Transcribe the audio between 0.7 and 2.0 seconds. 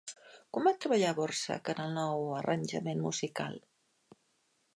treballar Dvořák en el